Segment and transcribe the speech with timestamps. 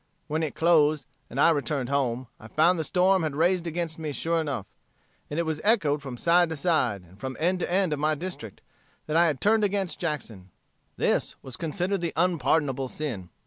[0.25, 4.11] "When it closed, and I returned home, I found the storm had raised against me
[4.11, 4.65] sure enough;
[5.29, 8.15] and it was echoed from side to side, and from end to end of my
[8.15, 8.61] district,
[9.05, 10.49] that I had turned against Jackson.
[10.97, 13.29] This was considered the unpardonable sin.